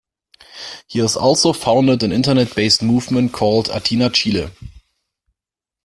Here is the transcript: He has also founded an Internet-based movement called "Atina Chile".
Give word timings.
He 0.87 0.97
has 0.97 1.15
also 1.15 1.53
founded 1.53 2.01
an 2.01 2.11
Internet-based 2.11 2.81
movement 2.81 3.33
called 3.33 3.67
"Atina 3.67 4.11
Chile". 4.11 4.49